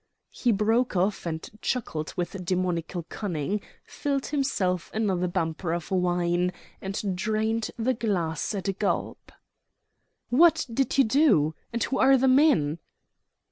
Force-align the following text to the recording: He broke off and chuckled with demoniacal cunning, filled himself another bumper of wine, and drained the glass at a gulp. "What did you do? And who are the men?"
He 0.31 0.51
broke 0.51 0.95
off 0.95 1.27
and 1.27 1.47
chuckled 1.61 2.15
with 2.17 2.43
demoniacal 2.43 3.03
cunning, 3.07 3.61
filled 3.83 4.25
himself 4.25 4.89
another 4.95 5.27
bumper 5.27 5.73
of 5.73 5.91
wine, 5.91 6.53
and 6.81 7.15
drained 7.15 7.69
the 7.77 7.93
glass 7.93 8.55
at 8.55 8.67
a 8.67 8.73
gulp. 8.73 9.31
"What 10.31 10.65
did 10.73 10.97
you 10.97 11.03
do? 11.03 11.53
And 11.71 11.83
who 11.83 11.99
are 11.99 12.17
the 12.17 12.27
men?" 12.27 12.79